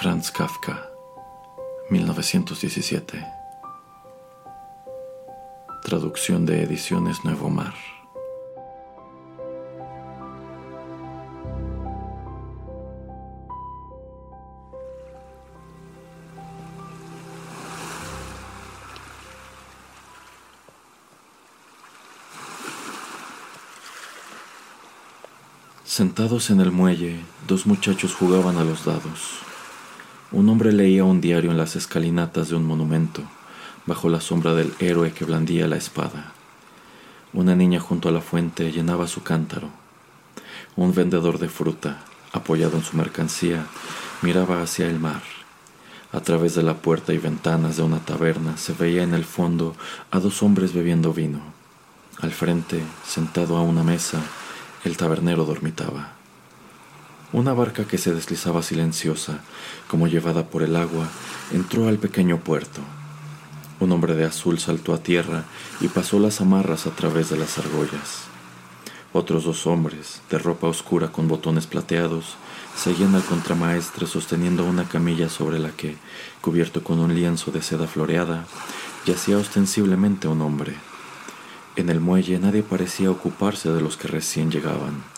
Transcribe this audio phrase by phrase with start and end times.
[0.00, 0.88] Franz Kafka,
[1.90, 3.26] 1917.
[5.82, 7.74] Traducción de Ediciones Nuevo Mar.
[25.84, 29.40] Sentados en el muelle, dos muchachos jugaban a los dados.
[30.30, 33.22] Un hombre leía un diario en las escalinatas de un monumento,
[33.86, 36.32] bajo la sombra del héroe que blandía la espada.
[37.32, 39.70] Una niña junto a la fuente llenaba su cántaro.
[40.76, 43.64] Un vendedor de fruta, apoyado en su mercancía,
[44.20, 45.22] miraba hacia el mar.
[46.12, 49.74] A través de la puerta y ventanas de una taberna se veía en el fondo
[50.10, 51.40] a dos hombres bebiendo vino.
[52.20, 54.20] Al frente, sentado a una mesa,
[54.84, 56.17] el tabernero dormitaba.
[57.30, 59.40] Una barca que se deslizaba silenciosa,
[59.86, 61.08] como llevada por el agua,
[61.52, 62.80] entró al pequeño puerto.
[63.80, 65.44] Un hombre de azul saltó a tierra
[65.82, 68.22] y pasó las amarras a través de las argollas.
[69.12, 72.36] Otros dos hombres, de ropa oscura con botones plateados,
[72.74, 75.96] seguían al contramaestre sosteniendo una camilla sobre la que,
[76.40, 78.46] cubierto con un lienzo de seda floreada,
[79.04, 80.74] yacía ostensiblemente un hombre.
[81.76, 85.17] En el muelle nadie parecía ocuparse de los que recién llegaban.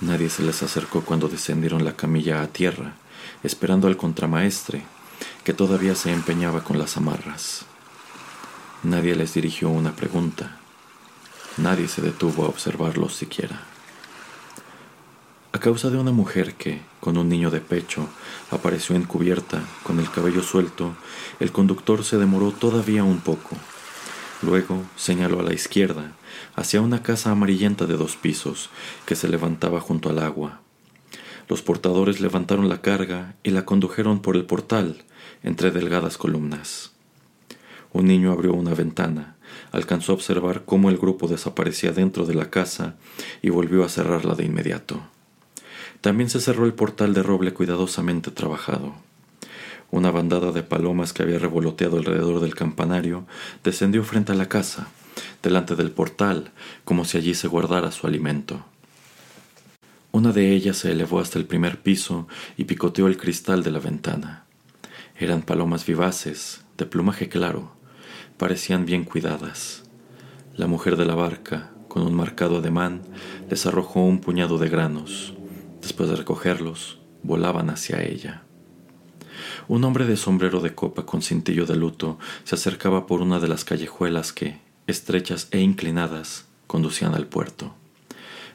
[0.00, 2.94] Nadie se les acercó cuando descendieron la camilla a tierra,
[3.42, 4.84] esperando al contramaestre,
[5.42, 7.64] que todavía se empeñaba con las amarras.
[8.84, 10.56] Nadie les dirigió una pregunta.
[11.56, 13.60] Nadie se detuvo a observarlos siquiera.
[15.52, 18.06] A causa de una mujer que, con un niño de pecho,
[18.52, 20.94] apareció encubierta, con el cabello suelto,
[21.40, 23.56] el conductor se demoró todavía un poco
[24.42, 26.12] Luego señaló a la izquierda,
[26.54, 28.70] hacia una casa amarillenta de dos pisos
[29.04, 30.60] que se levantaba junto al agua.
[31.48, 35.04] Los portadores levantaron la carga y la condujeron por el portal
[35.42, 36.92] entre delgadas columnas.
[37.92, 39.36] Un niño abrió una ventana,
[39.72, 42.96] alcanzó a observar cómo el grupo desaparecía dentro de la casa
[43.42, 45.00] y volvió a cerrarla de inmediato.
[46.00, 49.07] También se cerró el portal de roble cuidadosamente trabajado.
[49.90, 53.26] Una bandada de palomas que había revoloteado alrededor del campanario
[53.64, 54.88] descendió frente a la casa,
[55.42, 56.52] delante del portal,
[56.84, 58.64] como si allí se guardara su alimento.
[60.10, 63.78] Una de ellas se elevó hasta el primer piso y picoteó el cristal de la
[63.78, 64.44] ventana.
[65.16, 67.72] Eran palomas vivaces, de plumaje claro,
[68.36, 69.84] parecían bien cuidadas.
[70.56, 73.02] La mujer de la barca, con un marcado ademán,
[73.50, 75.34] les arrojó un puñado de granos.
[75.82, 78.44] Después de recogerlos, volaban hacia ella.
[79.66, 83.48] Un hombre de sombrero de copa con cintillo de luto se acercaba por una de
[83.48, 87.74] las callejuelas que, estrechas e inclinadas, conducían al puerto.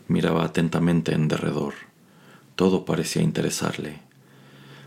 [0.08, 1.74] Miraba atentamente en derredor.
[2.56, 4.02] Todo parecía interesarle.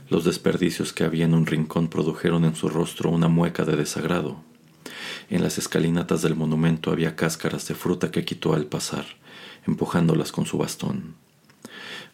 [0.09, 4.43] Los desperdicios que había en un rincón produjeron en su rostro una mueca de desagrado.
[5.28, 9.05] En las escalinatas del monumento había cáscaras de fruta que quitó al pasar,
[9.66, 11.16] empujándolas con su bastón.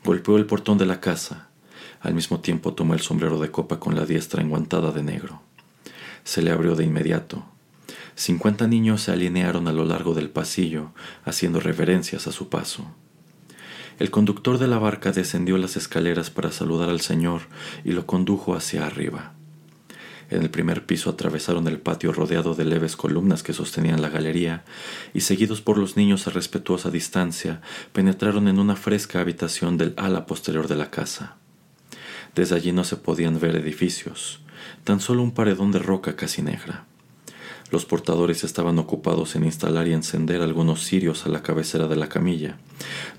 [0.04, 1.48] Golpeó el portón de la casa,
[2.02, 5.40] al mismo tiempo tomó el sombrero de copa con la diestra enguantada de negro.
[6.24, 7.44] Se le abrió de inmediato.
[8.14, 10.92] Cincuenta niños se alinearon a lo largo del pasillo,
[11.24, 12.86] haciendo reverencias a su paso.
[13.98, 17.42] El conductor de la barca descendió las escaleras para saludar al señor
[17.84, 19.34] y lo condujo hacia arriba.
[20.30, 24.64] En el primer piso atravesaron el patio rodeado de leves columnas que sostenían la galería
[25.12, 27.60] y, seguidos por los niños a respetuosa distancia,
[27.92, 31.36] penetraron en una fresca habitación del ala posterior de la casa.
[32.34, 34.40] Desde allí no se podían ver edificios,
[34.84, 36.86] tan solo un paredón de roca casi negra.
[37.70, 42.08] Los portadores estaban ocupados en instalar y encender algunos cirios a la cabecera de la
[42.08, 42.58] camilla.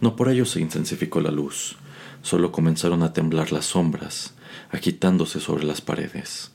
[0.01, 1.75] No por ello se intensificó la luz,
[2.21, 4.33] solo comenzaron a temblar las sombras,
[4.71, 6.51] agitándose sobre las paredes.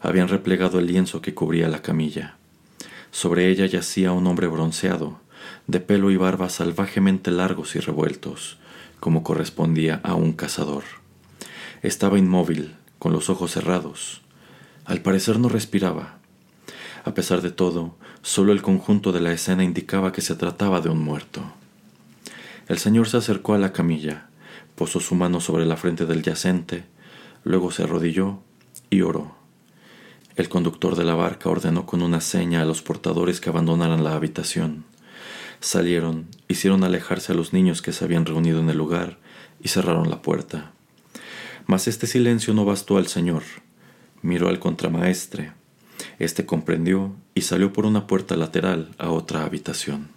[0.00, 2.36] Habían replegado el lienzo que cubría la camilla.
[3.10, 5.20] Sobre ella yacía un hombre bronceado,
[5.66, 8.58] de pelo y barba salvajemente largos y revueltos,
[9.00, 10.84] como correspondía a un cazador.
[11.86, 14.20] Estaba inmóvil, con los ojos cerrados.
[14.86, 16.18] Al parecer no respiraba.
[17.04, 20.88] A pesar de todo, solo el conjunto de la escena indicaba que se trataba de
[20.88, 21.44] un muerto.
[22.66, 24.26] El señor se acercó a la camilla,
[24.74, 26.86] posó su mano sobre la frente del yacente,
[27.44, 28.40] Luego se arrodilló
[28.90, 29.36] y oró.
[30.34, 34.16] El conductor de la barca ordenó con una seña a los portadores que abandonaran la
[34.16, 34.86] habitación.
[35.60, 39.18] Salieron, hicieron alejarse a los niños que se habían reunido en el lugar
[39.62, 40.72] y cerraron la puerta.
[41.66, 43.42] Mas este silencio no bastó al señor.
[44.22, 45.52] Miró al contramaestre.
[46.18, 50.08] Este comprendió y salió por una puerta lateral a otra habitación.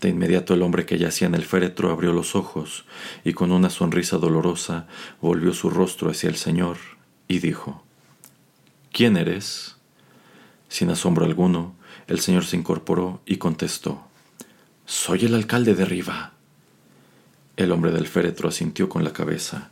[0.00, 2.84] De inmediato el hombre que yacía en el féretro abrió los ojos
[3.24, 4.88] y con una sonrisa dolorosa
[5.20, 6.76] volvió su rostro hacia el Señor
[7.28, 7.84] y dijo,
[8.90, 9.76] ¿Quién eres?
[10.68, 11.74] Sin asombro alguno,
[12.08, 14.02] el Señor se incorporó y contestó,
[14.86, 16.32] Soy el alcalde de Riva.
[17.56, 19.70] El hombre del féretro asintió con la cabeza,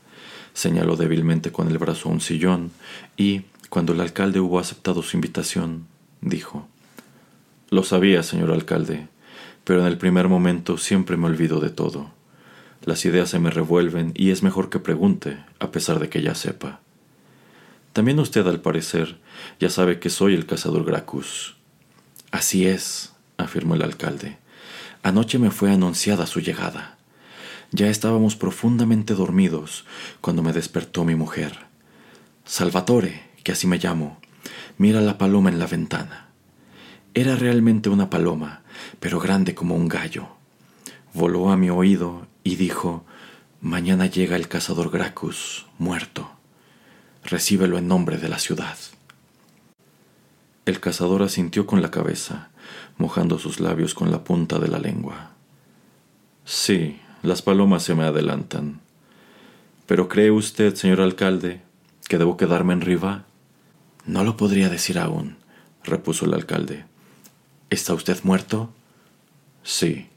[0.53, 2.71] señaló débilmente con el brazo un sillón
[3.17, 5.87] y, cuando el alcalde hubo aceptado su invitación,
[6.21, 6.67] dijo,
[7.71, 9.09] Lo sabía, señor alcalde,
[9.65, 12.11] pero en el primer momento siempre me olvido de todo.
[12.85, 16.35] Las ideas se me revuelven y es mejor que pregunte, a pesar de que ya
[16.35, 16.81] sepa.
[17.93, 19.19] También usted, al parecer,
[19.59, 21.57] ya sabe que soy el cazador Gracchus.
[22.31, 24.39] Así es, afirmó el alcalde.
[25.03, 26.99] Anoche me fue anunciada su llegada.
[27.73, 29.85] Ya estábamos profundamente dormidos
[30.21, 31.67] cuando me despertó mi mujer.
[32.45, 34.19] Salvatore, que así me llamo,
[34.77, 36.29] mira la paloma en la ventana.
[37.15, 38.63] Era realmente una paloma,
[38.99, 40.29] pero grande como un gallo.
[41.15, 43.05] Voló a mi oído y dijo,
[43.61, 46.31] Mañana llega el cazador Gracchus, muerto.
[47.25, 48.79] Recíbelo en nombre de la ciudad.
[50.67, 52.51] El cazador asintió con la cabeza,
[52.97, 55.33] mojando sus labios con la punta de la lengua.
[56.45, 58.81] Sí, las palomas se me adelantan.
[59.87, 61.61] Pero ¿cree usted, señor alcalde,
[62.09, 63.25] que debo quedarme en Riva?
[64.07, 65.37] No lo podría decir aún,
[65.85, 66.85] repuso el alcalde.
[67.71, 68.73] ¿Está usted muerto?
[69.63, 70.09] Sí,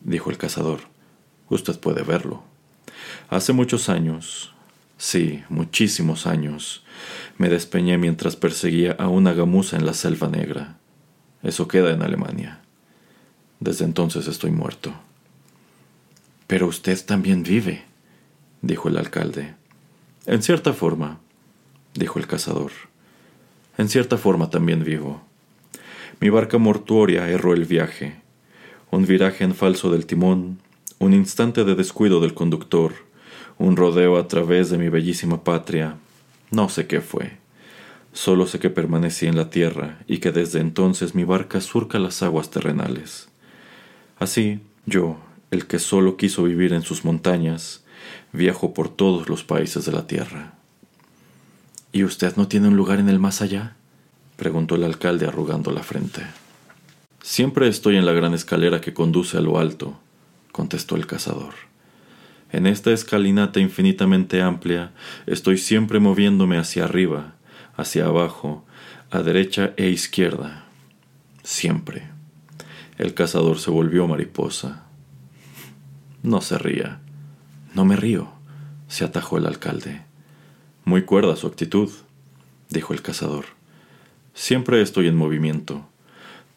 [0.00, 0.80] dijo el cazador.
[1.48, 2.42] Usted puede verlo.
[3.28, 4.52] Hace muchos años,
[4.98, 6.84] sí, muchísimos años,
[7.38, 10.76] me despeñé mientras perseguía a una gamuza en la selva negra.
[11.42, 12.60] Eso queda en Alemania.
[13.60, 14.92] Desde entonces estoy muerto.
[16.52, 17.82] Pero usted también vive,
[18.60, 19.54] dijo el alcalde.
[20.26, 21.18] En cierta forma,
[21.94, 22.72] dijo el cazador.
[23.78, 25.22] En cierta forma también vivo.
[26.20, 28.16] Mi barca mortuoria erró el viaje.
[28.90, 30.58] Un viraje en falso del timón,
[30.98, 32.96] un instante de descuido del conductor,
[33.56, 35.96] un rodeo a través de mi bellísima patria.
[36.50, 37.38] No sé qué fue.
[38.12, 42.22] Solo sé que permanecí en la tierra y que desde entonces mi barca surca las
[42.22, 43.30] aguas terrenales.
[44.18, 45.16] Así, yo,
[45.52, 47.84] el que solo quiso vivir en sus montañas,
[48.32, 50.54] viajo por todos los países de la tierra.
[51.92, 53.76] ¿Y usted no tiene un lugar en el más allá?
[54.36, 56.22] preguntó el alcalde arrugando la frente.
[57.20, 60.00] Siempre estoy en la gran escalera que conduce a lo alto,
[60.52, 61.52] contestó el cazador.
[62.50, 64.92] En esta escalinata infinitamente amplia
[65.26, 67.34] estoy siempre moviéndome hacia arriba,
[67.76, 68.64] hacia abajo,
[69.10, 70.64] a derecha e izquierda.
[71.42, 72.08] Siempre.
[72.96, 74.86] El cazador se volvió mariposa.
[76.22, 77.00] No se ría.
[77.74, 78.28] No me río,
[78.86, 80.02] se atajó el alcalde.
[80.84, 81.90] Muy cuerda su actitud,
[82.70, 83.46] dijo el cazador.
[84.32, 85.84] Siempre estoy en movimiento,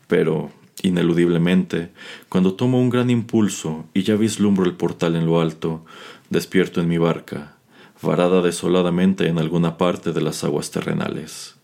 [0.07, 0.51] pero,
[0.83, 1.91] ineludiblemente,
[2.29, 5.83] cuando tomo un gran impulso y ya vislumbro el portal en lo alto,
[6.29, 7.55] despierto en mi barca,
[8.03, 11.55] varada desoladamente en alguna parte de las aguas terrenales.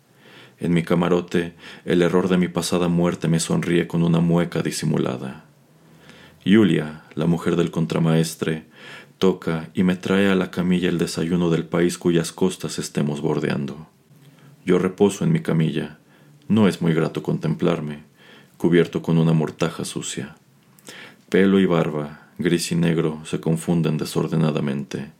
[0.59, 1.53] En mi camarote,
[1.85, 5.50] el error de mi pasada muerte me sonríe con una mueca disimulada.
[6.43, 8.65] Julia, la mujer del contramaestre,
[9.19, 13.87] toca y me trae a la camilla el desayuno del país cuyas costas estemos bordeando.
[14.65, 15.99] Yo reposo en mi camilla,
[16.47, 18.03] no es muy grato contemplarme,
[18.57, 20.35] cubierto con una mortaja sucia.
[21.29, 25.11] Pelo y barba, gris y negro, se confunden desordenadamente.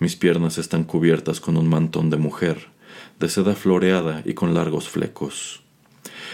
[0.00, 2.66] Mis piernas están cubiertas con un mantón de mujer,
[3.20, 5.62] de seda floreada y con largos flecos.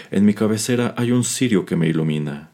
[0.09, 2.49] En mi cabecera hay un cirio que me ilumina.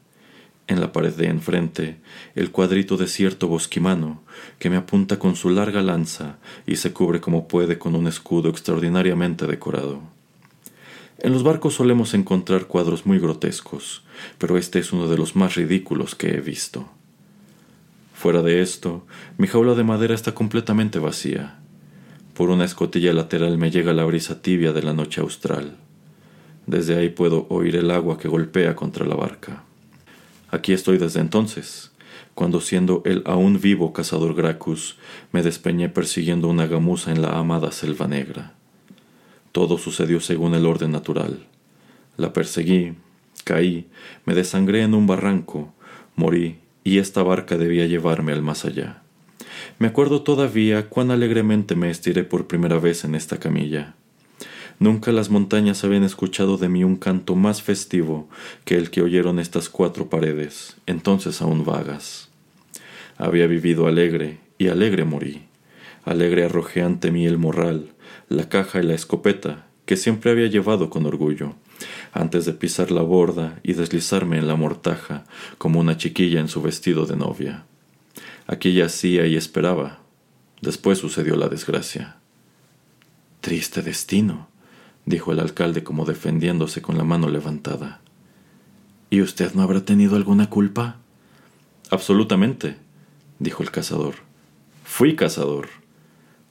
[0.72, 1.98] En la pared de enfrente,
[2.34, 4.24] el cuadrito de cierto bosquimano,
[4.58, 8.48] que me apunta con su larga lanza y se cubre como puede con un escudo
[8.48, 10.00] extraordinariamente decorado.
[11.20, 14.06] En los barcos solemos encontrar cuadros muy grotescos,
[14.38, 16.88] pero este es uno de los más ridículos que he visto.
[18.14, 19.06] Fuera de esto,
[19.38, 21.60] mi jaula de madera está completamente vacía.
[22.34, 25.76] Por una escotilla lateral me llega la brisa tibia de la noche austral.
[26.66, 29.66] Desde ahí puedo oír el agua que golpea contra la barca.
[30.52, 31.92] Aquí estoy desde entonces,
[32.36, 34.98] cuando siendo el aún vivo cazador Gracchus,
[35.32, 38.54] me despeñé persiguiendo una gamuza en la amada selva negra.
[39.54, 41.46] Todo sucedió según el orden natural.
[42.18, 42.96] La perseguí,
[43.46, 43.88] caí,
[44.26, 45.74] me desangré en un barranco,
[46.16, 49.04] morí y esta barca debía llevarme al más allá.
[49.80, 53.96] Me acuerdo todavía cuán alegremente me estiré por primera vez en esta camilla.
[54.82, 58.28] Nunca las montañas habían escuchado de mí un canto más festivo
[58.66, 62.30] que el que oyeron estas cuatro paredes, entonces aún vagas.
[63.16, 65.44] Había vivido alegre, y alegre morí.
[66.04, 67.92] Alegre arrojé ante mí el morral,
[68.28, 71.54] la caja y la escopeta, que siempre había llevado con orgullo,
[72.12, 75.26] antes de pisar la borda y deslizarme en la mortaja
[75.60, 77.66] como una chiquilla en su vestido de novia.
[78.48, 80.00] Aquí yacía y esperaba.
[80.60, 82.18] Después sucedió la desgracia.
[83.42, 84.51] Triste destino,
[85.06, 88.02] dijo el alcalde como defendiéndose con la mano levantada.
[89.10, 90.98] ¿Y usted no habrá tenido alguna culpa?
[91.90, 92.78] Absolutamente,
[93.40, 94.16] dijo el cazador.
[94.84, 95.68] Fui cazador.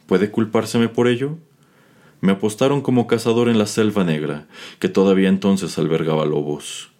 [0.06, 1.38] ¿Puede culpárseme por ello?
[2.20, 4.46] Me apostaron como cazador en la selva negra,
[4.78, 6.90] que todavía entonces albergaba lobos.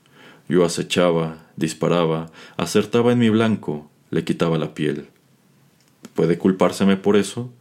[0.49, 5.09] Yo acechaba, disparaba, acertaba en mi blanco, le quitaba la piel.
[6.15, 7.53] ¿Puede culpárseme por eso?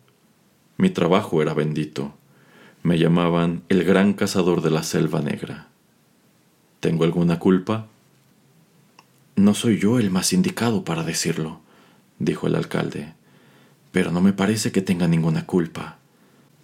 [0.77, 2.13] Mi trabajo era bendito.
[2.81, 5.67] Me llamaban el gran cazador de la selva negra.
[6.79, 7.87] ¿Tengo alguna culpa?
[9.35, 11.59] No soy yo el más indicado para decirlo,
[12.19, 13.13] dijo el alcalde,
[13.91, 15.97] pero no me parece que tenga ninguna culpa.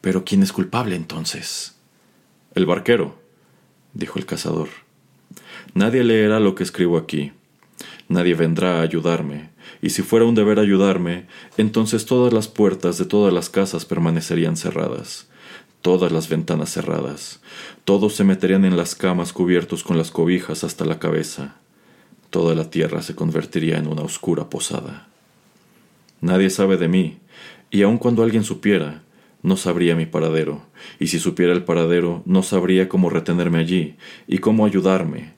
[0.01, 1.75] Pero ¿quién es culpable entonces?
[2.53, 3.17] El barquero,
[3.93, 4.69] dijo el cazador.
[5.73, 7.33] Nadie leerá lo que escribo aquí.
[8.07, 9.49] Nadie vendrá a ayudarme,
[9.81, 14.57] y si fuera un deber ayudarme, entonces todas las puertas de todas las casas permanecerían
[14.57, 15.27] cerradas,
[15.85, 17.41] todas las ventanas cerradas,
[17.83, 21.57] todos se meterían en las camas cubiertos con las cobijas hasta la cabeza,
[22.31, 25.07] toda la tierra se convertiría en una oscura posada.
[26.21, 27.19] Nadie sabe de mí,
[27.69, 29.03] y aun cuando alguien supiera,
[29.43, 30.63] no sabría mi paradero,
[30.99, 35.33] y si supiera el paradero, no sabría cómo retenerme allí y cómo ayudarme.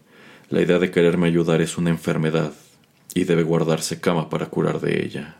[0.49, 2.53] La idea de quererme ayudar es una enfermedad,
[3.13, 5.35] y debe guardarse cama para curar de ella.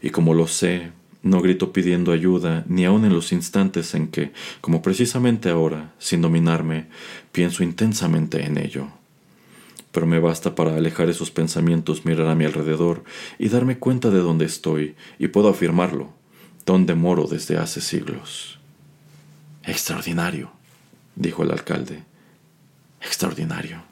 [0.00, 4.32] Y como lo sé, no grito pidiendo ayuda, ni aun en los instantes en que,
[4.60, 6.86] como precisamente ahora, sin dominarme,
[7.32, 8.88] pienso intensamente en ello.
[9.90, 13.04] Pero me basta para alejar esos pensamientos mirar a mi alrededor
[13.38, 16.12] y darme cuenta de dónde estoy, y puedo afirmarlo,
[16.64, 18.58] dónde moro desde hace siglos.
[19.64, 20.52] Extraordinario,
[21.16, 22.04] dijo el alcalde.
[23.00, 23.82] Extraordinario.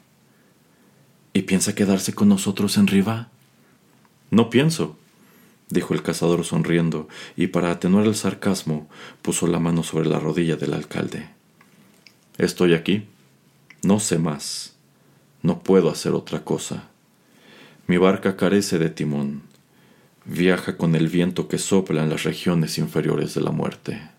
[1.33, 3.29] ¿Y piensa quedarse con nosotros en Riva?
[4.31, 4.97] No pienso,
[5.69, 8.89] dijo el cazador sonriendo, y para atenuar el sarcasmo
[9.23, 11.29] puso la mano sobre la rodilla del alcalde.
[12.39, 13.07] Estoy aquí.
[13.83, 14.75] No sé más.
[15.43, 16.89] No puedo hacer otra cosa.
[17.87, 19.43] Mi barca carece de timón.
[20.25, 24.16] Viaja con el viento que sopla en las regiones inferiores de la muerte.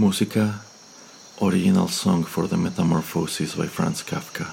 [0.00, 0.62] Música
[1.42, 4.46] Original Song for the Metamorphosis by Franz Kafka.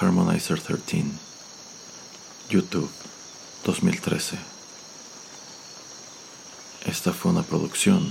[0.00, 1.12] Harmonizer 13.
[2.48, 2.88] YouTube
[3.64, 4.38] 2013.
[6.86, 8.10] Esta fue una producción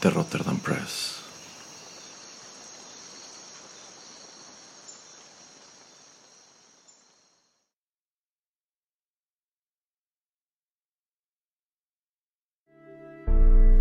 [0.00, 1.17] de Rotterdam Press.